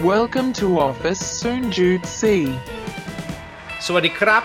[0.00, 2.22] Welcome to Office Soon Jude C.
[3.86, 4.42] สวัสดีครับ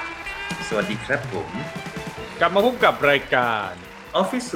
[0.67, 1.49] สวัสดีครับผม
[2.39, 3.71] กลับมาพบกับรายการ
[4.21, 4.47] Office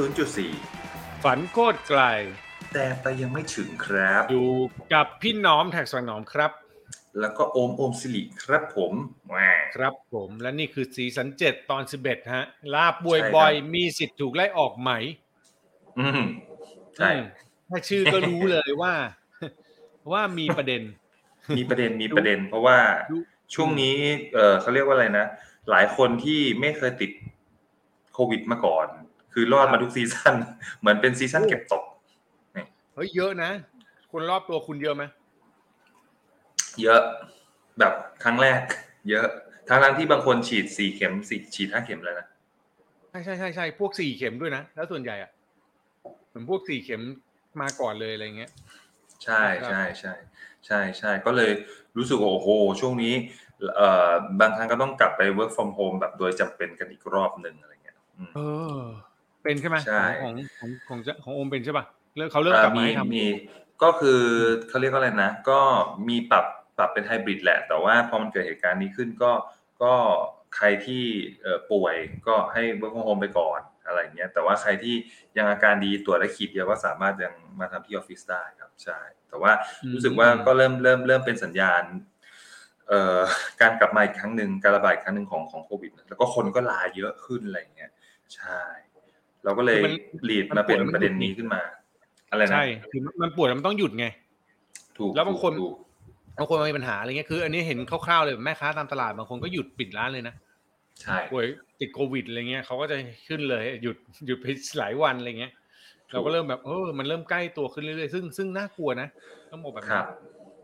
[0.57, 2.01] 0.4 ฝันโคตรไกล
[2.73, 4.49] แต่ไปยังไม่ถึงครับ อยู่
[4.93, 6.51] กับพี่น้อมแท็กสวนหนอมครับ
[7.19, 8.93] แล้วก็โอมโอมสิริครับผม
[9.29, 9.35] แหม
[9.75, 14.91] ครับผมและนี่คือซีซั่นเจ็ดตอนสิบเอ็ดฮะ ลาป่วยใช่ครับบ่อยมีสิทธิ์ถูกไล่ออกไหม
[15.99, 16.21] อืม
[16.97, 17.23] ใช่ อืม
[17.69, 18.93] ถ้าชื่อก็รู้เลยว่า
[20.11, 20.81] ว่ามีประเด็น
[21.57, 22.77] มีประเด็นมีประเด็น เพราะว่า
[23.11, 23.17] ดู
[23.55, 23.95] ช่วงนี้
[24.33, 25.25] เออเขาเรียกว่าอะไรนะ
[25.69, 27.11] หลายคนที่ไม่เคยติด
[28.13, 28.87] โควิดมาก่อน
[29.33, 30.35] คือรอดมาทุกซีซั่น
[30.79, 31.83] เหมือนเป็นซีซั่นเก็บตก
[32.95, 33.51] เฮ้ยเยอะนะ
[34.11, 35.03] คนรอบตัวคุณเยอะไหม
[36.81, 37.01] เยอะ
[37.79, 38.61] แบบครั้งแรก
[39.09, 39.27] เยอะ
[39.67, 42.27] ทั้งทั้งๆที่บางคนฉีดสี่เข็มสี่ฉีดห้าเข็มแล้วนะ
[43.09, 45.31] ใช่ใช่ใช่ใช่พวกสี่เข็มด้วยนะ แล้วส่วนใหญ่อะ
[46.27, 47.01] เหมือนพวกสี่เข็ม
[47.61, 48.51] มาก่อนเลยอะไรเงี้ย
[49.25, 50.13] ใช่ครับใช่ใช่
[50.65, 51.51] ใช่ใช่ก็เลย
[51.97, 52.49] รู้สึกว่าโอ้โห
[52.81, 53.13] ช่วงนี้
[53.75, 58.39] เอ่อบางครั้งก็ต้องกลับไป work from home แบบโดยจำเป็นกันอีกรอบหนึ่งอะไรเงี้ยอืมเอ
[58.77, 58.79] อ
[59.43, 63.25] เป็นใช่ไหมใช่ ของของของของของโอมเป็นใช่ป่ะเริ่มเขาเริ่มเอ่อกลับมามีให้ทำ มี
[63.83, 64.21] ก็คือ
[64.69, 65.59] เขาเรียกว่าอะไรนะ ก็
[66.07, 66.45] มีปรับ
[66.77, 69.31] ปรับเป็นไฮบริดแหละ แต่ว่าพอมันเกิดเหตุการณ์นี้ขึ้นก็
[69.83, 69.93] ก็
[70.55, 71.03] ใครที่
[71.41, 71.95] เอ่อป่วย
[72.27, 74.95] ก็ให้ work from home ไปก่อน อะไรเงี้ย แต่ว่าใครที่
[75.37, 78.99] ยังอาการดีตรวจและขีดเดียวก็สามารถยังมาทำที่ออฟฟิศได้ครับใช่
[79.29, 79.51] แต่ว่า
[79.93, 81.83] รู้สึกว่าก็เริ่มเริ่มเริ่มเป็นสัญญาณ
[82.87, 83.19] เอ่อ
[83.61, 87.91] การกลับมาอีกครั้งหนึ่งการระบาดอีกครั้งหนึ่งของของโควิดแล้วก็คนก็ลาเยอะขึ้นอะไรอย่างเงี้ย
[88.35, 88.61] ใช่
[89.43, 91.61] เราก็เลยคือมันลีดมันมาเป็นปวดแล้วมันประเด็นหยุดนี้ขึ้นมา
[92.31, 94.05] อะไรนะใช่คือมันปวดแล้วมันต้องหยุดไง
[94.97, 95.75] ถูกแล้วบางคนถูก
[96.37, 100.35] บางคนมันมีปัญหาอะไรเงี้ยคือ อันนี้เห็นคร่าวๆเลยแบบแม่ค้าตามตลาดบางคนก็หยุดปิดร้านเลยนะ
[101.01, 101.45] ใช่ป่วย
[101.81, 104.45] ติดโควิดอะไรเงี้ยเขาก็จะขึ้นเลยหยุดหยุดไป
[104.79, 105.53] หลายวันอะไรเงี้ย
[106.11, 109.07] เราก็เริ่มแบบเออมันเริ่มใกล้ตัวขึ้นเรื่อยๆซึ่งซึ่งน่ากลัวนะ
[109.51, 110.05] ต้องบอกแบบครันี้บ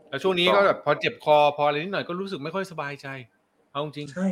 [0.08, 3.08] แล้วช่วงนี้ก็แบบพอเจ็บคอพออะไรนิดหน่อยก็รู้สึกไม่ค่อยสบายใจ
[3.72, 4.26] เอาจริงใช่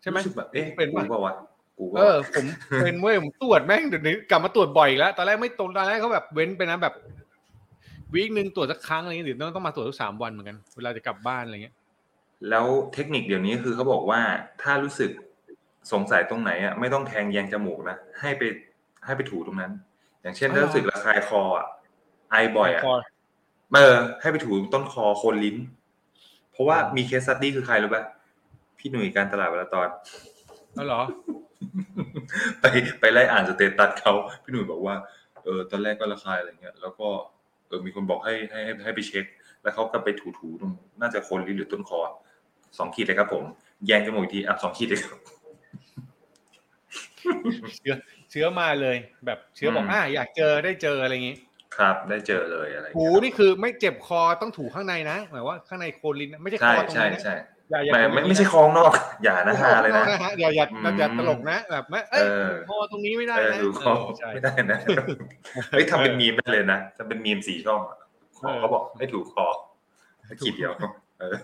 [0.00, 1.34] ใช่ไหมรู้สึกแบบเอ๊ะเป็นกูปะเปล่าวะ
[1.78, 2.44] กูเออผม
[2.82, 6.94] เป็นเว้ยผมตรวจแม่งเดี๋ยวนี้กลับมาตรวจบ่อยอีกแล้วตอนแรกไม่ตรงตอนแรกเขาแบบเว้นไปนะแบบ
[8.14, 11.74] week หนึ่งตรวจสักครั้งอะไรเงี้ยเดี๋ยวต้องต้องมาตรวจทุกสามวันเหมือนกัน เวลาจะกลับบ้านอะไรเงี้ย
[12.50, 14.20] แล้วเทคนิคเดี๋ยวนี้คือเขาบอกว่า
[14.62, 15.10] ถ้ารู้สึก
[15.92, 18.42] สงสัยตรงไหนอะไม่ต้องแทงแยงจมูกนะให้ไป
[19.04, 19.72] ให้ไปถูตรงนั้น
[20.22, 21.66] อย่างเช่นถ้ารู้สึกระคายคออะ
[22.30, 22.96] ไอบ่อยอะคอ
[23.74, 25.56] เออให้ไปถูต้นคอโคนลิ้น
[26.52, 28.02] เพราะว่าอ๋อมี case study คือใครรู้ป่ะ
[28.78, 29.88] พี่หนุ่ยการตลาดเวลาตอน
[30.74, 31.00] แล้วเหรอ
[32.60, 32.64] ไป
[33.00, 34.12] ไปไล่อ่านสเตตัสเขา
[34.42, 34.94] พี่หนุ่ยบอกว่า
[35.44, 37.08] เออตอนแรกก็ระคายอะไรเงี้ย แล้วก็
[37.66, 39.24] เออมีคนบอกให้ให้ให้ให้ไปเช็ค
[39.62, 42.00] แล้วเขาก็ไปถูถูๆตรงน่าจะโคนลิ้นหรือต้นคอ
[42.78, 43.44] สองขีดเลยครับผม
[43.86, 45.18] แยงจมูกอีกทีอะสองขีดเลยครับ
[47.76, 47.94] เชื้อ
[48.30, 48.96] เชื้อมาเลย
[49.26, 51.36] แบบเชื้อบอกอืมอ่าอยากเจอได้เจออะไรอย่างงี้
[51.76, 57.34] ครับ ได้เจอเลยอะไรหูเงี้ยนี่คือไม่เจ็บคอต้องถูข้างในนะหมายว่าข้างในโคนลิ้นนะไม่ใช่คใช่อตรงใช่นี้นะใช่
[57.70, 58.92] อย่าอย่าไม่ตรงไม่นี้ไม่ใช่คลองนอก
[59.24, 64.78] อย่านะฮาเลยนะ ฮะอย่าอย่าอืมอย่าตลกนะแบบไม่เอ้ยเออ คอตรงนี้ไม่ได้เออนะดูคอเออใช่ ไม่ได้นะ
[65.70, 67.98] เฮ้ยทำเป็นมีมได้เลยนะทำเป็นมีมสี่ช่องอะ
[68.38, 69.46] ขอเออเขาบอกให้ถูกคอ
[70.40, 70.72] ขีดเดียว
[71.24, 71.36] เออ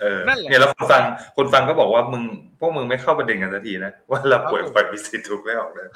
[0.00, 1.02] เออนั่นแหละเนี่ยแล้วคนฟัง
[1.36, 2.22] คนฟังก็บอกว่ามึง
[2.58, 5.86] พวกมึงไม่เข้าประเด็นกันสักทีนะว่าเราป่วยไฟมีสิทธิ์ถูกไม่ออกเลย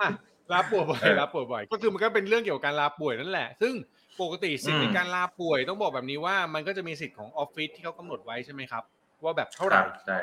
[0.00, 0.10] อะ
[0.52, 3.74] ลาป่วยบ่อยเออลาป่วยบ่อยก็คือมันก็เป็นเรื่องเกี่ยวกับการลาป่วยนั่นแหละ ซึ่ง
[4.20, 8.82] ปกติสิทธิ์อืมในการลาป่วยต้องบอกแบบนี้ว่ามันก็จะมีสิทธิ์ของออฟฟิศที่เขากำหนดไว้ใช่ไหมครับ
[9.24, 10.18] ว่าแบบเท่าไหคร่รับใช่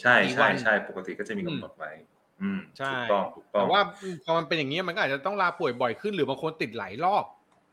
[0.00, 1.90] ใช่กี่วัใช่นใช่ปกติก็จะมีกำหนดไว้
[2.40, 3.80] อืมใช่ถูกต้องถูกต้องแต่ว่า
[4.24, 7.24] พอมันเป็นอย่างนี้ยมันก็อาจจะต้องลาป่วยบ่อยขึ้น หรือบางคนติดหลายรอบ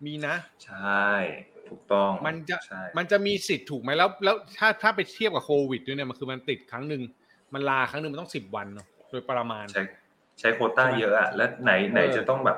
[0.06, 0.36] มีนะ
[0.66, 1.08] ใช่
[1.72, 7.02] ถูกต้องมันจะใช่มันจะมีสิทธิ์ถูกไหมแล้วแล้วถ้าถ้าไปเทียบกับโควิดด้วยเนี่ยมันคือมันติดครั้งหนึ่ง
[7.54, 9.82] มันลาครั้งหนึ่งมันต้องสิบวันเนาะโดยประมาณ ใช้
[10.40, 12.58] ใช้โควต้าใช่ไหมเยอะอะและไหนไหนเออจะต้องแบบ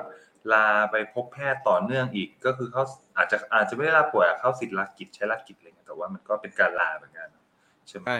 [0.52, 2.82] ลาไปพบแพทย์ต่อเนื่องอีกก็คือเขา
[3.16, 7.28] อาจจะอาจจะไม่ได้ลาป่วยอะเข้าสิทธิ์ลากิจใช้ลากิจอะไรเงี้ยแต่ว่ามันก็เป็นการลาเหมือนกัน
[7.88, 8.18] ใช่ไหมใช่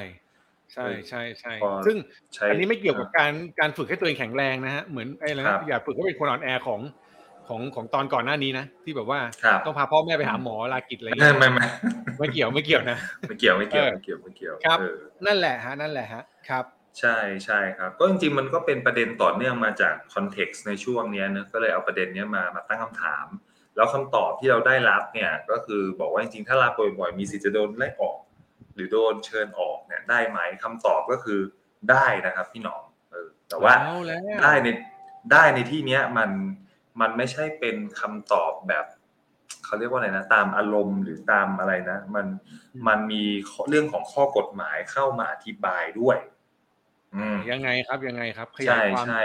[0.72, 1.96] ใช่ใช่ใช่พอซึ่ง
[2.34, 6.80] ใช้อันนี้ไม่เกี่ยวกับการการฝึกให้ตัวเองแข็งแรงนะฮะเหมือนไอ้อะไรครันะบอย่าฝึกให้เป็นคนอ่อนแอของ
[7.50, 11.66] ของของตอนก่อนหน้านี้นะ ที่แบบว่าครับต้องพาพ่อแม่ไปหาหมอลากิจอะไรไม่เงี้ยไม่ไม่
[12.18, 12.98] ไม่เกี่ยวไม่เกี่ยวนะ
[13.28, 14.96] ไม่เกี่ยวไม่เกี่ยวเออไม่เกี่ยวไม่เกี่ยวครับเออ
[15.26, 16.64] นั่นแหละฮะนั่นแหละฮะครับ
[17.00, 23.26] ใช่ใช่ครับ ก็จริงๆมันก็เป็นประเด็นต่อเนื่องมาจากคอนเท็กซ์ในช่วงเนี้ยเนอะก็เลยเอาประเด็นเนี้ยมามาตั้งคำถาม
[23.76, 28.18] แล้วคำตอบที่เราได้รับเนี่ยก็คือบอกว่าจริงๆถ้าลาป่วยบ่อยมีสิทธิ์จะโดนไล่ออก
[28.74, 31.40] หรือโดนเชิญออกเนี่ยได้ไหมคำตอบก็คือ
[31.90, 34.68] ได้นะครับ พี่หนอมเออแต่ว่าเอาแล้วได้ใน
[35.32, 36.30] ได้ในที่เนี้ยมัน
[37.00, 38.86] มันไม่ใช่เป็นคำตอบแบบ
[39.64, 42.26] เขาเรียกว่าอะไรนะ ตามอารมณ์หรือตามอะไรนะ มัน
[42.88, 46.18] มันมีข้อเรื่องของข้อกฎหมายเข้ามาอธิบายด้วย
[47.14, 49.20] อืมยังไงครับยังไงครับขยาใช่ยความใช่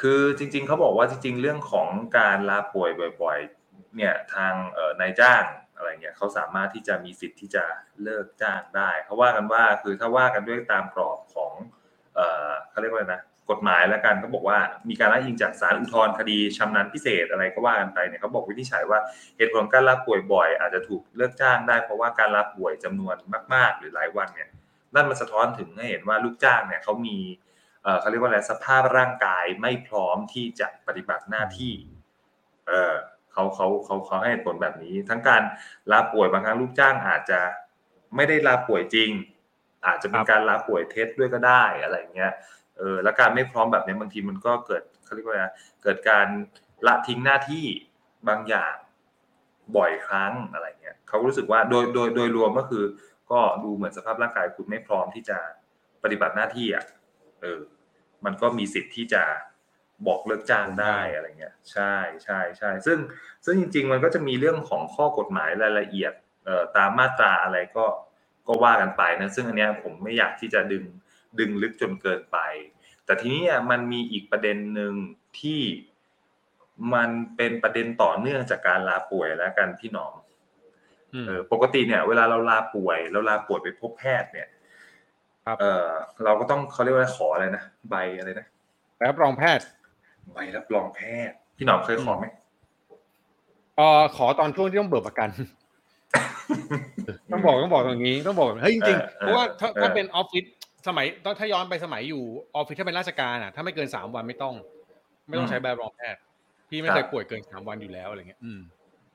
[0.00, 1.88] คือจริง ๆเขาบอกว่าจริง ๆ เรื่องของ
[2.18, 2.90] การลาป่วย
[3.22, 5.44] บ่อยๆ เนี่ยทางเอ่อนายจ้าง
[5.76, 7.64] อะไรเงี้ยเขาสามารถที่จะมีสิทธิ์ที่จะ
[8.02, 11.52] เลิกจ้างได้เขาว่ากันว่าคือถ้าว่ากันด้วยตามกรอบของ
[12.14, 14.58] เอ่อเขาเรียกว่าอะไรนะ กฎหมายแล้วกันเขาบอกว่า
[14.88, 18.98] มีการอ้างอิงจากศาลอุทธรณ์คดีชำนาญพิเศษอะไรก็ว่ากันไปเนี่ยเขาบอกวินิจฉัยว่า
[19.36, 23.16] เหตุผลการลาป่วยบ่อยอาจจะถูกเลิกจ้างได้เพราะว่าการลาป่วยจำนวน
[23.54, 24.48] มาก ๆ หรือหลายวันเนี่ย
[24.94, 27.16] นั่นมันสะท้อนถึงให้เห็นว่าลูกจ้างเนี่ยเขามี
[28.00, 31.74] เขาเรียกว่าอะไรสภาพร่างกายไม่พร้อมที่จะปฏิบัติหน้าที่
[32.68, 32.94] เออ
[33.32, 35.42] เขาเขาเขาเขาให้เหตุผลแบบนี้ ทั้งการ
[35.92, 37.40] ลาป่วยบางครั้งลูกจ้างอาจจะ
[38.16, 39.10] ไม่ได้ลาป่วยจริง
[39.86, 42.32] อาจจะเป็นการลาป่วยเท็จด้วยก็ได้อะไรเงี้ย
[42.78, 45.46] เออแล้วการไม่พร้อมแบบนี้บางทีมันก็เกิดเขาเรียกว่าอะไร
[45.82, 46.26] เกิดการ
[46.86, 47.66] ละทิ้งหน้าที่
[48.28, 48.74] บางอย่าง
[49.76, 52.84] บ่อยครั้งอะไรเงี้ยเขารู้สึกว่าโดยโดยโดยรวมก็คือ
[53.30, 55.38] ก็ดูเหมือนสภาพร่างกายคุณไม่พร้อมที่จะ
[56.02, 56.84] ปฏิบัติหน้าที่อะ
[57.42, 57.60] เออ
[58.24, 59.22] มันก็มีสิทธิ์ที่จะ
[60.06, 61.94] บอกเลิกจ้างได้อะไรเงี้ย ใช่
[62.24, 62.98] ใช่ใช่ซึ่ง
[63.44, 66.12] ซึ่งจริง ๆ มันก็จะมีเรื่องของข้อกฎหมายรายละเอียด
[66.44, 67.86] เอ่อตามมาตราอะไรก็
[68.48, 70.84] ก็ว่ากันไปนะซึ่งอันเนี้ยผมไม่อยากที่จะดึง
[71.40, 72.38] ดึงลึกจนเกินไป
[73.04, 74.92] แต่ทีนี้อะมันมีอีกประเด็นหนึ่ง
[75.40, 75.60] ที่
[76.94, 80.14] มันเป็นประเด็นต่อเนื่องจากการลาป่วยแล้วกันพี่หนอม
[81.14, 84.48] อืมเออปกติเนี่ย เวลาเราลาป่วย เราลาป่วยไปพบแพทย์เนี่ย
[85.46, 85.86] ครับเออ
[86.24, 88.46] เราก็ต้องเขาเรียกว่าขออะไรนะใบอะไรนะ
[89.08, 89.64] รับรองแพทย์
[90.32, 92.24] ใบรับรองแพทย์ พี่หนอมเคยขอไหม
[93.76, 95.28] เอ่อขอตอนช่วงที่ต้องเบิกประกัน
[97.32, 100.44] ต้องบอกต้องบอกตรงนี้ต้องบอกเฮ้ยจริงๆเออเพราะว่าถ้าเออถ้าเป็นออฟฟิศ
[100.88, 102.22] สมัยต้องถ้าย้อนไปสมัยอยู่
[102.54, 104.54] ออฟฟิศถ้าเป็นราชการอะถ้าไม่เกินสามวันไม่ต้อง
[105.28, 106.20] ไม่ต้องใช้ใบรับรองแพทย์
[106.68, 108.60] พี่ไม่เคยป่วยเกินสามวันอยู่แล้วอะไรเงี้ย อืม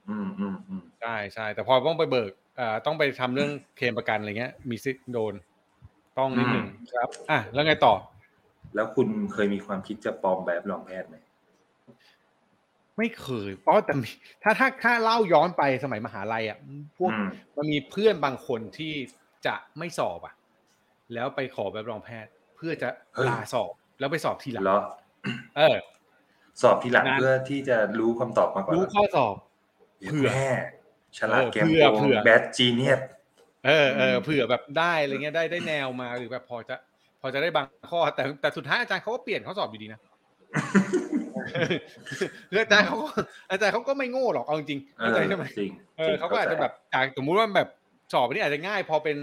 [0.09, 5.33] อืมอืมอืมใช่ใช่แต่พอต้องไปเบิกเอ่อต้องไปทำเรื่องเคลมประกันอะไรเงี้ย มีสิทธิ์โดน
[6.17, 7.93] ต้องนิดหนึ่งครับ อะแล้วไงต่อ
[8.75, 11.15] แล้วคุณเคยมีความคิดจะปลอมใบรับรองแพทย์ไหม
[12.97, 14.09] ไม่เคยเพราะแต่มี
[14.43, 16.57] ถ้าถ้าถ้าเล่าย้อนไปสมัยมหาลัยอะ
[16.97, 17.27] พวกอืม
[17.57, 18.93] มันมีเพื่อนบางคนที่
[19.45, 20.33] จะไม่สอบอะ
[21.13, 22.89] แล้วไปขอใบรับรองแพทย์ เพื่อจะ
[23.27, 24.79] ลาสอบแล้วไปสอบทีหลังเหรอ
[25.57, 25.77] เออ
[26.61, 29.35] สอบทีหลังงานเพื่อที่จะรู้คำตอบมาก่อนรู้ข้อสอบ
[30.07, 30.49] เผื่อแม่
[31.17, 32.99] ฉลาดเกมเผื่อโกเผื่งอแบดจีเนียส
[33.65, 36.75] เออเอออืมเผื่อแบบได้อะไรเงี้ยได้ได้แนวมาหรือแบบพอจะ
[37.21, 39.99] พอจะได้บางข้อ แต่แต่สุดท้ายอาจารย์เขาก็เปลี่ยนข้อสอบอยู่ดีนะ
[42.49, 43.09] คืออาจารย์เขาก็
[43.51, 47.69] อาจารย์เขาก็ไม่โง่หรอกเอาจริงๆเข้าใจใช่ไหมจริงเออเขาก็อาจจะแบบจากสมมุติว่าแบบ
[48.13, 49.17] สอบอันนี้อาจจะง่าย พอเป็น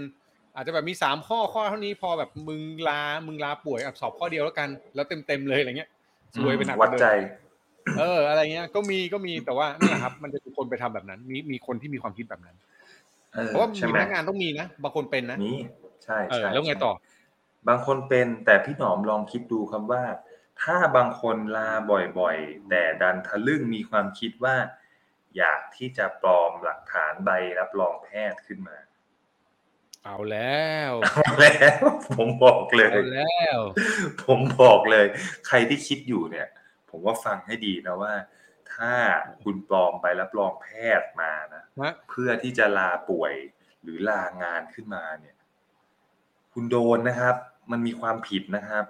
[0.55, 5.89] อาจจะแบบมีสามข้อข้อเท่านี้พอแบบมึงลามึงลาป่วยอะสอบข้อเดียวแล้วกัน แล้วเต็มเต็มๆเลยอะไรเงี้ย
[6.35, 7.07] สวยไปหนักกวัดว่าเดิใจม
[7.99, 12.55] เออ อะไรเงี้ย ก็มีก็มีแต่ว่านี่นแหละครับ มันจะมีคนไปทำแบบนั้น มีมีคนที่มีความคิดแบบนั้น
[13.33, 15.59] เออเพราะว่าใช่มีไหพมนักงานต้องมีนะบางคนเป็นนะนี่
[16.03, 16.93] ใช่เออใช่แล้วไงต่อ
[17.67, 20.03] บางคนเป็นแต่พี่หนอมลองคิดดูคำว่า
[20.63, 21.69] ถ้าบางคนลา
[22.19, 24.55] บ่อยๆ แต่ดันทะลึ่งมีความคิดว่า
[25.37, 27.29] อยากที่จะปลอมหลักฐานใบ
[27.59, 28.77] รับรองแพทย์ขึ้นมา
[30.05, 30.91] เอาแล้ว
[31.25, 31.83] เอาแล้ว
[32.17, 33.59] ผมบอกเลย เอาแล้ว
[34.25, 35.05] ผมบอกเลย
[35.47, 36.47] ใครที่คิดอยู่เนี่ย
[36.89, 38.13] ผมว่าฟังให้ดีนะว่า
[38.73, 38.93] ถ้า
[39.43, 40.67] คุณปลอมใบรับรองแพ
[40.99, 43.33] ทย์มานะฮะเพื่อที่จะลาป่วย
[43.83, 45.35] หรือลางานขึ้นมาเนี่ย
[46.53, 47.35] คุณโดนนะครับ
[47.71, 48.85] มันมีความผิดนะครับ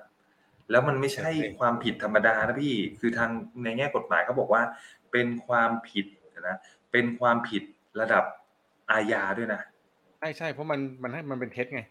[0.72, 1.30] แล้วมันไม่ใช่
[1.60, 3.30] ความผิดธรรมดานะพี่ คือทาง
[3.64, 4.62] ในแง่กฎหมายเขาบอกว่า
[5.12, 6.06] เป็นความผิด
[6.48, 6.58] นะ
[6.92, 7.64] เป็นความผิด
[8.00, 8.24] ระดับ
[8.92, 9.62] อาญาด้วยนะ
[10.20, 11.82] ใช่ใช่เพราะมันมันให้มันเป็นเท็จไง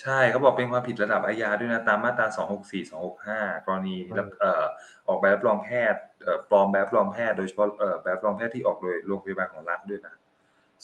[0.00, 2.26] ใช่เขาบอกเป็นความผิดระดับอาญาด้วยนะ ตามมาตรา
[2.60, 4.64] 264 265 กรณีรับเอ่อ
[5.08, 10.14] ออกใบรับรองแพทย์เอ่อปลอมใบรับรองแพทย์โดยเฉพาะเอ่อใบรับรองแพทย์ที่ออกโดยโรงพยาบาลของรัฐด้วยนะ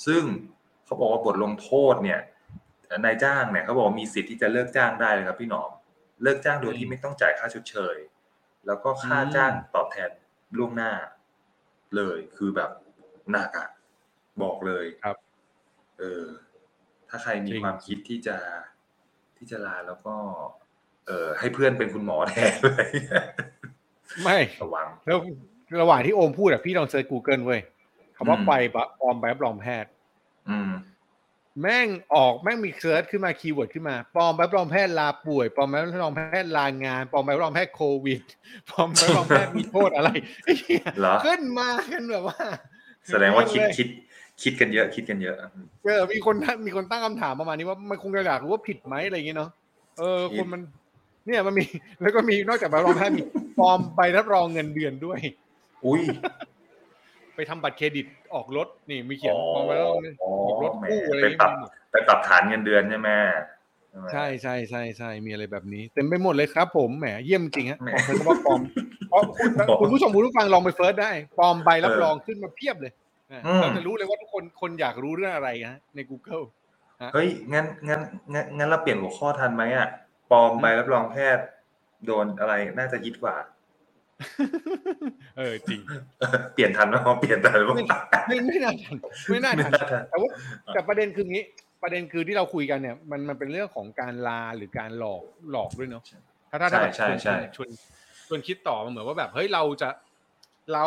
[0.07, 0.23] ซึ่ง
[0.85, 2.21] เขาบอกว่าบทลงโทษเนี่ย
[3.05, 5.71] นายจ้างเนี่ยเขาบอกว่ามีสิทธิ์ที่จะเลิกจ้างได้เลยครับพี่หนอม
[6.23, 7.97] เลิกจ้างโดยที่ไม่ต้องจ่ายค่าชดเชย
[8.67, 10.11] แล้วก็ค่าจ้างตอบแทน
[10.59, 10.93] ล่วงหน้า
[11.97, 12.71] เลยคือแบบ
[13.33, 13.69] หนักอะ
[14.43, 15.17] บอกเลยครับ
[15.99, 16.25] เออ
[17.11, 18.37] ถ้าใครมีจริงความคิดที่จะ
[19.37, 20.15] ที่จะลาแล้วก็
[21.07, 22.89] เออให้เพื่อนเป็นคุณหมอแทนเลย
[24.23, 25.19] ไม่ระวังแล้ว
[25.81, 27.61] ระหว่างที่โอมพูดอะพี่ลองเซิร์ช Google เว้ย
[28.17, 29.91] คำว่าอืมใบปลอมใบรับรองแพทย์
[30.51, 30.73] อืม
[31.63, 38.23] แม่งออกแม่งมี search ขึ้นมา keyword ขึ้นมาปลอมใบรับรองแพทย์ลาป่วยปลอมใบรับรองแพทย์ลางานปลอมใบรับรองแพทย์โควิด
[38.71, 40.11] ปลอมใบรับรองแพทย์มีโทษอะไร
[40.45, 42.39] ไอ้เหี้ยเหรอขึ้นมากันแบบว่า
[43.09, 43.89] แสดงว่าคิดเลยคิด
[44.43, 45.37] คิดกันเยอะ คิดกันเยอะ
[45.85, 49.51] เออมีคนตั้งมีคนตั้งคำถามประมาณนี้ว่ามันคงจะอยากรู้ว่าผิดไหมอะไรอย่างเงี้ยเนาะ
[49.99, 50.63] เออผิดคนมัน
[51.27, 51.65] เนี่ยมันมี
[52.03, 53.23] แล้วก็มีนอกจากใบรับรองแพทย์มี
[53.59, 55.19] ปลอมใบรับรองเงินเดือนด้วย
[55.85, 56.01] อุ้ย
[57.37, 63.11] ไปทำบัตรเครดิตออกรถนี่มีเขียนปลอมใบรับรองเงินอ๋อออกรถแหมกู้อะไรอไปย่างปรับเงี้ยไปปรับฐานเงินเดือนใช่ไหม
[64.01, 68.61] ไหมใช่ใช่ใช่ใช่มีอะไรแบบนี้ เต็มไปหมดเลยครับผมแหมเยี่ยมจริงฮะแหมขอใช้คำว่าปลอม
[69.11, 73.06] เพราะคุณปลอมคุณผู้ชมคุณผู้ฟังลองไปเฟิร์สได้ปลอมใบรับรองขึ้นมาเพียบเลยนะอืม
[73.61, 76.45] เราจะรู้เลยว่าทุกคนคนอยากรู้เรื่องอะไรฮะใน Google
[77.15, 78.01] เฮ้ยงั้นงั้น
[78.33, 79.89] งั้นงั้นเราเปลี่ยนหัวข้อทันไหมอะ
[80.31, 81.45] ปลอมใบรับรองแพทย์
[82.07, 83.37] โดนอะไรน่าจะฮิตกว่า
[85.37, 85.81] เออจริง
[86.55, 88.97] เปลี่ยนทันไหมพอเปลี่ยนทันไหมไม่ไม่น่าทัน
[89.31, 90.31] ไม่น่าไม่ทันน่าทันแต่ว่า
[90.75, 91.45] แต่ประเด็นคืองี้
[91.83, 96.03] ประเด็นคือที่เราคุยกันเนี่ย มันมันเป็นเรื่องของการลาหรือการหลอกหลอกด้วยเนาะ
[96.51, 97.69] ถ้าถ้าถ้าแบบใช่ใช่ชวน
[98.27, 99.89] ชวนชวนคิดต่อมันเหมือนว่าแบบเฮ้ยเราจะ
[100.75, 100.87] เรา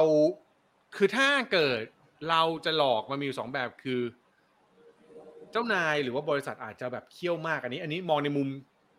[0.98, 1.82] คือถ้าเกิด
[2.30, 4.02] เราจะหลอกมันมีอยู่สองแบบคือ
[5.52, 8.48] เจ้านายหรือว่าบริษัทอาจจะแบบเคี่ยวมากอันนี้ อันนี้มองในมุม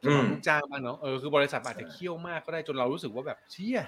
[0.04, 3.78] อืมลูกจ้างบ้างเนาะเออคือบริษัทอาจจะเคี่ยวมากก็ได้จนเรารู้สึกว่าแบบเชี่ย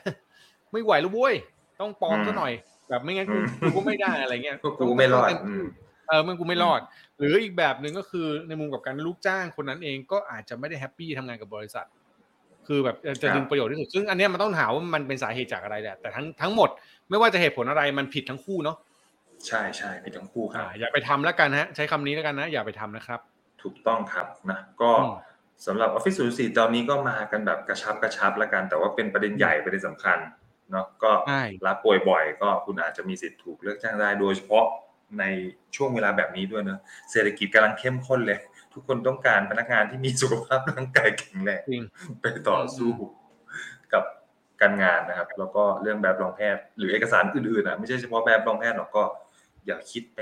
[0.73, 1.35] ไม่ไหวแล้วเว้ย
[1.81, 2.53] ต้องปลอมซะหน่อย
[2.89, 5.67] แบบไม่งั้นกูอืมกูก็ไม่ได้อะไรเงี้ยก็กูไม่รอดต้งเต็อืที่ม
[6.09, 6.81] เออมันกูไม่รอด
[7.19, 11.87] หรืออีกแบบหนึ่งก็คือในมุมกับการลูกจ้างคนนั้นเองก็อาจจะไม่ได้ happy ทำงานกับบริษัท
[12.67, 16.69] คือแบบจะจะครับดึงประโยชน์ที่สุดซึ่งอันเนี้ยมันต้องถามว่ามันเป็นสาเหตุจากอะไรแหละแต่ทั้งทั้งหมด
[17.11, 18.77] ไม่ว่าจะเหตุผลอะไรมันผิดทั้งคู่เนาะ
[19.49, 23.21] ใช่ใช่มีทั้งคู่ครัอ่าบอย่าไปทำแล้วกันฮะใช้คำนี้แล้วกันนะ อย่าไปทำนะครับ
[23.63, 25.15] ถูกต้องครับนะก็อืม
[25.67, 30.19] สำหรับ Office 04ตอนนี้ก็มากันแบบกระชับกระชับแล้วกัน แต่ว่าเป็นประเด็นใหญ่ประเด็นสำคัญ
[30.71, 34.65] เนาะก็ใช่รับป่วยบ่อยก็คุณอาจจะมีสิทธิ์ถูกเลิกจ้างได้โดยเฉพาะ
[35.19, 35.25] ใน
[35.77, 36.81] ช่วงเวลาแบบนี้ด้วยเนอะ
[37.11, 38.39] เศรษฐกิจกำลังเข้มข้นเลย
[38.73, 41.85] ทุกคนต้องการพนักงานที่มีสุขภาพร่างกายแข็งแรงจริง
[42.21, 42.93] ไปต่อสู้
[43.93, 44.05] กับ
[44.61, 49.03] การงานนะครับ แล้วก็เรื่องแบบรองแพทย์หรือเอกสารอื่นๆอะไม่ใช่เฉพาะแบบรองแพทย์หรอกก็
[49.66, 50.21] อย่าคิดไป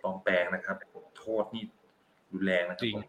[0.00, 0.76] ปลอมแปลงนะครับ
[1.18, 1.64] โทษนี่
[2.32, 3.04] รุนแรงนะครัจบริงผม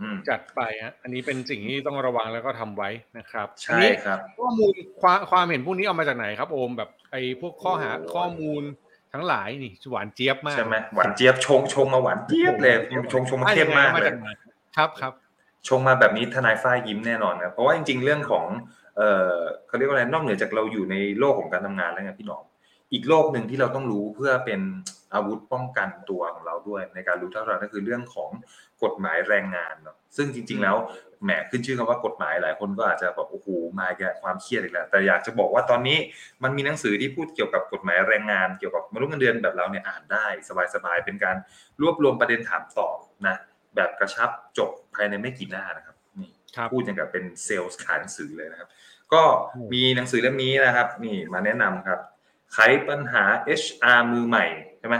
[0.00, 8.62] อืมจัดไปฮะอันนี้เป็นสิ่งที่ต้องระวังแล้วก็ทำไว้นะครับอันใช่นี้ครับข้อมูลความความเห็นพวกนี้เอามาจากไหนครับ โอมแบบไอ้พวกข้อหาโอ้ข้อมูล
[9.12, 12.74] ทั้งหลายนี่หวานเจี๊ยบมากใช่ไหมหวานเจี๊ยบชงชงมาหวานเจี๊ยบเลย
[13.12, 14.28] ชงชงมาเข้มมากอะเลยังไงยมาจากไหน
[14.76, 15.12] ครับครับ
[15.68, 18.44] ชงมาแบบนี้ทนายฝ้ายยิ้มแน่นอนนะเพราะว่าจริงๆเรื่องของ
[18.96, 19.02] เอ
[19.32, 19.34] อ
[19.66, 22.44] เขาเรียกว่าอะไรนอกเหนือจากเราอยู่ในโลกของการทำงานแล้วไงพี่หนอม
[22.92, 24.60] อีกโลกหนึ่งที่เราต้องรู้เพื่อเป็น
[25.14, 28.30] อาวุธป้องกันตัวของเราด้วย ในการรู้เท่าทันก็คือเรื่องของ
[28.82, 30.76] กฎหมายแรงงานเนาะซึ่งจริง ๆ แล้ว
[31.24, 33.48] แหมขึ้นชื่อคำว่ากฎหมายหลายคนก็อาจจะแบบโอ้โห
[33.80, 35.98] มาแกความเครียดอีกแล้วแต่อยากจะบอกว่าตอนนี้
[36.42, 40.26] มันมีหนังสือที่พูดเกี่ยวกับกฎหมายแรงงาน เกี่ยวกับมนุษย์เงินเดือนแบบเราเนี่ยอ่านได้
[40.74, 41.36] สบายๆเป็นการ
[41.82, 43.36] รวบรวมประเด็นถามตอบนะ
[43.76, 48.68] แบบกระชับจบภายในไม่กี่หน้านะครับนี่ครับพูดอย่างกับเป็นเซลล์ขายหนังสือเลยนะครับ
[49.12, 49.22] ก็
[49.54, 52.00] อืมมีหนังสือเล่มนี้นะครับ นี่มาแนะนำครับ
[52.54, 53.24] ไขปัญหา
[53.60, 54.44] HR มือใหม่
[54.78, 54.96] ใช่ไหม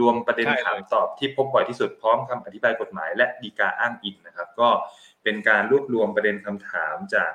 [0.00, 4.68] รวมประเด็นใช่เลยถามตอบที่พบบ่อยที่สุดพร้อมคำอธิบายกฎหมาย และดีกาอ้างอิงนะครับ ก็
[5.22, 7.32] เป็นการรวบรวมประเด็นคำถามจาก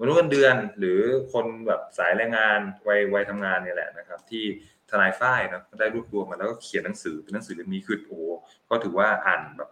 [0.00, 1.00] มนุษย์เงินเดือน หรือ
[1.32, 4.44] คนแบบสายแรงงานวัยวัยทำงานเนี่ยแหละนะครับ ที่
[4.90, 8.24] ทนายฝ้ายนะได้รวบรวมมาแล้วก็เขียนหนังสือเป็นหนังสือเล่มนี้คือโอ้โห
[8.70, 9.70] ก็ถือว่าอ่านแบบ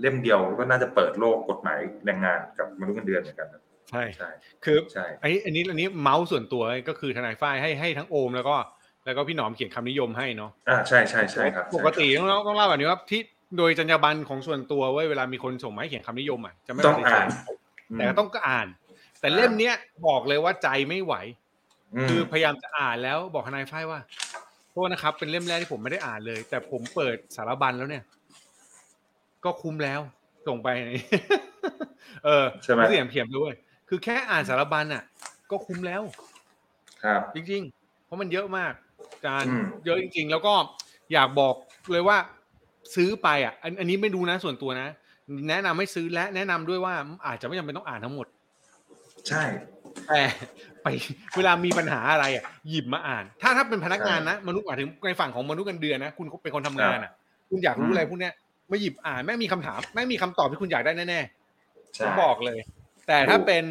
[0.00, 4.30] เล่มเดียวก็น่าจะเปิดโลกกฎหมายแรงงานกับมนุษย์เงินเดือนเหมือนกันนะ ใช่ใช่
[4.64, 8.56] คือใช่ไอ้อันนี้อันนี้เมาส์ส่วนตัวก็คือทนายฝ้ายให้ให้ทั้งโอมแล้วก็
[9.04, 13.20] แล้วก็พี่หนอมเขียนคำนิยมให้เนาะอ่าใช่ใช่ใช่ครับปกติต้องเล่าต้องเล่าแบบนี้ว่าที่
[13.58, 17.28] โดยจรรยาบรรณของส่วนตัวเว้ยเวลามีคนส่งมาให้เขียนคำนิยมอะจะไม่ต้องปฏิเสอ่าธน
[17.94, 18.66] แต่ก็ต้องก็อ่าน
[19.20, 19.74] แต่เล่มเนี้ย
[20.06, 21.14] บอกเลยว่าใจไม่ไหว
[21.96, 24.00] มคือพยายามจะอ่านแล้วบอกทนายฝ้ายว่า
[24.70, 28.04] โทษนะครับ เป็นเล่มแรกที่ผมไม่ได้อ่านเลย แต่ผมเปิดสารบัญแล้วเนี่ย
[29.44, 30.00] ก็คุ้มแล้ว
[30.46, 30.68] ส่งไป
[32.24, 33.52] เออใช่ไหมเสียงเพียมด้วย
[33.92, 35.02] คือแค่อ่านสารบัญอะ
[35.50, 36.02] ก็คุ้มแล้ว
[37.04, 38.72] ครับ จริง ๆ เพราะมันเยอะมาก
[39.24, 40.52] จานอืมเยอะจริง ๆ แล้วก็
[41.12, 41.54] อยากบอก
[41.92, 42.16] เลยว่า
[42.94, 44.88] ซื้อไปอะ อันอันนี้ไม่ดูนะส่วนตัวนะ
[45.48, 46.94] แนะนำให้ซื้อและแนะนำด้วยว่า
[47.26, 48.26] อาจจะไม่จำเป็นต้องอ่านทั้งหมด
[49.28, 49.42] ใช่
[50.08, 50.22] แต่
[50.82, 50.86] ไป
[51.36, 57.10] เวลามีปัญหาอะไรอะหยิบมาอ่าน ถ้าถ้าเป็นพนักงานนะมนุษย์หมายถึงในฝั่งของมนุษย์เงินเดือนนะคุณเป็นคนทำงานอะ
[57.48, 58.32] คุณอยากรู้อะไรพวกเนี้ย
[58.70, 62.58] มาหยิบอ่านแม่งมีคำถามแม่งมีคำตอบที่คุณอยากได้แน่ๆใช่ผมบอกเลย
[63.06, 63.64] แต่ถ้าถูกเป็น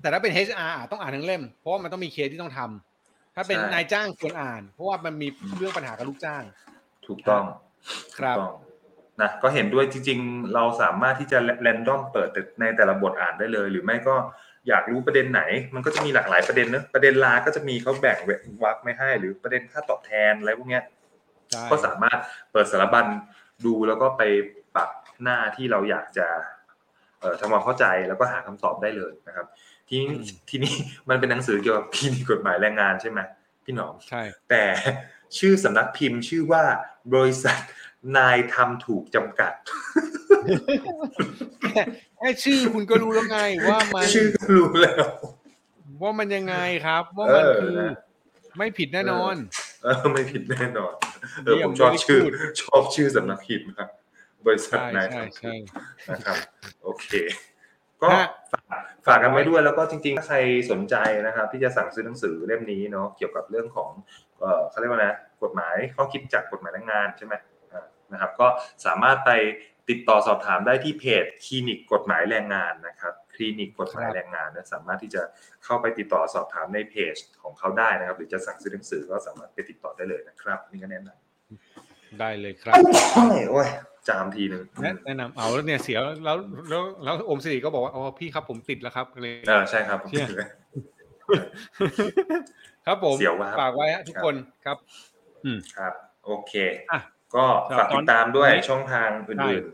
[0.00, 6.42] แต่ถ้าเป็น HR อะต้องอ่านทั้งเล่ม เพราะว่ามันต้องมีเคสที่ต้องทำถ้าเป็นใช่นายจ้างควรอ่าน เพราะว่ามันมีเรื่องปัญหากับลูกจ้าง
[7.06, 7.44] ถูกต้อง
[8.18, 8.52] ครับถูกต้อง
[9.20, 12.28] นะก็เห็นด้วยจริง ๆ เราสามารถที่จะแรนดอมเปิด
[12.60, 14.14] ในแต่ละบทอ่านได้เลย หรือไม่ก็
[14.68, 15.42] อยากรู้ประเด็นไหน
[15.74, 18.18] มันก็จะมีหลากหลายประเด็นเนอะประเด็นลาก็จะมีเขาแบ่ง
[18.64, 20.84] วรรคไม่ให้ หรือประเด็นค่าตอบแทนอะไรพวกเนี้ย
[21.50, 22.18] ใช่ก็สามารถ
[22.52, 23.06] เปิดสารบัญ
[23.64, 24.22] ดูแล้วก็ไป
[24.74, 24.90] ปรับ
[25.22, 26.61] หน้าที่เราอยากจะเอ่อ
[27.40, 29.46] ทำความเข้าใจแล้วก็หาคำตอบได้เลยนะครับ
[29.88, 30.08] ทีนี้
[30.50, 30.74] ทีนี้
[31.08, 33.20] มันเป็นหนังสือเกี่ยวกับพิมพ์กฎหมายแรงงานใช่ไหม
[33.64, 34.64] พี่หนอมใช่แต่
[35.38, 36.62] ชื่อสำนักพิมพ์ชื่อว่า
[37.14, 37.58] บริษัท
[38.16, 39.52] นายทำถูกจำกัด
[42.18, 43.38] แค่ชื่อคุณก็รู้แล้วไง
[43.68, 45.04] ว่ามันชื่อก็รู้แล้ว
[46.02, 47.92] ว่ามันยังไงครับ ว่ามันเออคือนะ
[48.58, 49.34] ไม่ผิดแน่นอน
[49.84, 50.94] เออไม่ผิดแน่นอน
[51.44, 53.88] เออเยี่ยผมมชอบ very ชื่อ good ชอบชื่อสำนักพิมพ์ครับ
[54.46, 55.60] บริษัทใช่นายใช่ทำถูใช่ก
[56.12, 56.36] นะครับ
[56.82, 57.06] โอเค
[58.02, 60.36] ก็ฮะฝากฝากกันไว้ด้วยแล้วก็จริงๆ ถ้าใคร
[60.70, 60.96] สนใจ
[61.26, 63.90] นะครับ ที่จะสั่งซื้อหนังสือเล่มนี้เนาะเกี่ยวกับเรื่องของ
[64.40, 67.34] เออเขาเรียกว่านะกฎหมายข้อคิดจากกฎหมายแรงงานใช่ไหม
[67.72, 68.46] อ่านะครับ ก็
[68.86, 69.30] สามารถไป
[69.90, 75.22] ติดต่อสอบถามได้ที่เพจคลินิกกฎหมายแรงงานนะครับคลินิกกฎหมายแรงงานนะสามารถที่จะ
[75.64, 82.74] เข้าไปติดต่อสอบถามในเพจของเขาได้นะครับ หรือจะสั่งซื้อหนังสือก็สามารถไปติดต่อได้เลยนะครับนี่ก็แนะนำ ได้เลยครับ
[83.14, 83.68] โอ้ยโอ้ย
[84.08, 90.26] จามทีหนึ่งแนะแนะนำเอาแล้วเนี่ยเสียแล้วแล้วแล้วอมสิริก็บอกว่าอ๋อพี่ครับผมติดแล้วครับเลยเออใช่ครับเชี่ย
[92.86, 94.76] ครับผมเสียววะฝากไว้ฮะทุกคนครับ
[95.76, 96.52] ครับ โอเค
[96.92, 97.00] อะ
[97.34, 97.44] ก็
[97.78, 99.64] ฝากตอนติดตามด้วยนี้ช่องทางอื่น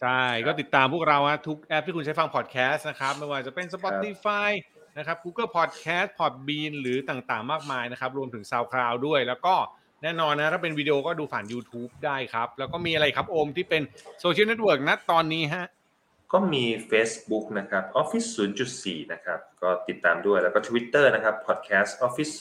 [0.00, 4.50] ใช่ก็ติดตามพวกเราฮะทุกแอปที่คุณใช้ฟังพอดแคสต์นะครับไม่ว่าจะเป็น Spotify
[4.98, 9.54] นะครับ Google Podcast Podbean หรือต่างๆ มากมายนะครับ รวมถึง SoundCloud ด้วยแล้วก็
[10.02, 13.82] แน่นอนนะถ้าเป็นวิดีโอก็ดูผ่าน YouTube ได้ครับ แล้วก็มีอะไรครับโอมที่เป็น
[14.20, 18.28] โซเชียลเน็ตเวิร์กนะตอนนี้ฮะๆก็มี Facebook นะครับ Office
[18.74, 22.32] 0.4 นะครับ ก็ติดตามด้วยแล้วก็ Twitter นะครับ Podcast Office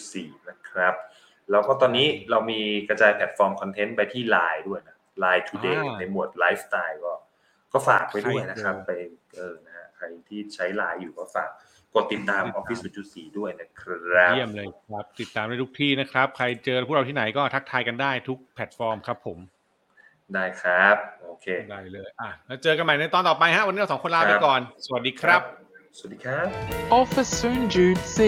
[0.00, 0.94] 0.4 นะครับ
[1.50, 7.12] แล้วก็ตอนนี้เรามีกระจายแพลตฟอร์ม content ไปที่ Line ด้วยนะ Line Today อ่าในหมวดไลฟ์สไตล์ก็
[7.72, 8.90] ก็ฝากไปด้วยนะครับใช่ไป
[9.36, 11.50] เออนะฮะใครที่ใช้ Line อยู่ก็ฝาก
[11.94, 12.80] กดติดตามติดตาม Office
[13.10, 19.38] 0.4 ด้วยนะครับเยี่ยมเลยครับ ติดตามได้ทุกที่นะครับ ใครเจอพวกเราที่ไหนก็ทักทายกันได้ทุกแพลตฟอร์มครับผม
[20.34, 25.40] ได้ครับ โอเคได้เลยอะแล้วเจอกันใหม่ในตอนต่อไปฮะวันนี้เราสองคนลาไปก่อน สวัสดีครับ
[25.98, 26.46] สวัสดีครับ
[27.00, 28.18] Office Soon Jude C.